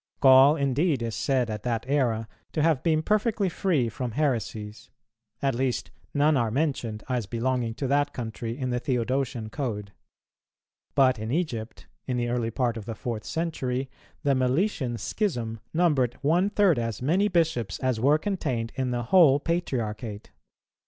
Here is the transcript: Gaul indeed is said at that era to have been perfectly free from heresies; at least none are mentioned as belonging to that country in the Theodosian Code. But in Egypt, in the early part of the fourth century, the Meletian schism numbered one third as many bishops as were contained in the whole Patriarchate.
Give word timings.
Gaul 0.19 0.55
indeed 0.55 1.03
is 1.03 1.13
said 1.15 1.47
at 1.51 1.61
that 1.61 1.85
era 1.87 2.27
to 2.53 2.63
have 2.63 2.81
been 2.81 3.03
perfectly 3.03 3.49
free 3.49 3.87
from 3.87 4.13
heresies; 4.13 4.89
at 5.43 5.53
least 5.53 5.91
none 6.11 6.35
are 6.35 6.49
mentioned 6.49 7.03
as 7.07 7.27
belonging 7.27 7.75
to 7.75 7.85
that 7.85 8.11
country 8.11 8.57
in 8.57 8.71
the 8.71 8.79
Theodosian 8.79 9.51
Code. 9.51 9.93
But 10.95 11.19
in 11.19 11.31
Egypt, 11.31 11.85
in 12.07 12.17
the 12.17 12.29
early 12.29 12.49
part 12.49 12.77
of 12.77 12.85
the 12.85 12.95
fourth 12.95 13.25
century, 13.25 13.91
the 14.23 14.33
Meletian 14.33 14.97
schism 14.97 15.59
numbered 15.71 16.15
one 16.23 16.49
third 16.49 16.79
as 16.79 16.99
many 17.03 17.27
bishops 17.27 17.77
as 17.77 17.99
were 17.99 18.17
contained 18.17 18.71
in 18.73 18.89
the 18.89 19.03
whole 19.03 19.39
Patriarchate. 19.39 20.31